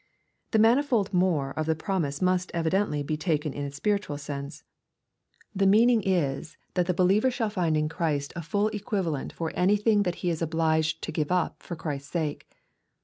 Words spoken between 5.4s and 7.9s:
The meaning is, that the believer shall find in